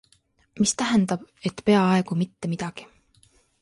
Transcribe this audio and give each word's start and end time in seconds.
Mis 0.61 0.73
tähendab, 0.81 1.29
et 1.51 1.63
peaaegu 1.69 2.21
mitte 2.25 2.53
midagi. 2.57 2.93